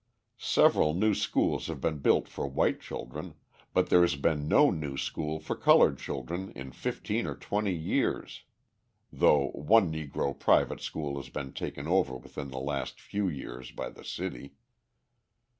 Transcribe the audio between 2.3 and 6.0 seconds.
white children, but there has been no new school for coloured